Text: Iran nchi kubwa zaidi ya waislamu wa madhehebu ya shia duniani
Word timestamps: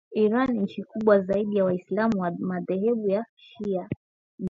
Iran 0.13 0.51
nchi 0.59 0.83
kubwa 0.83 1.19
zaidi 1.19 1.57
ya 1.57 1.65
waislamu 1.65 2.21
wa 2.21 2.31
madhehebu 2.31 3.09
ya 3.09 3.25
shia 3.35 3.63
duniani 3.65 3.93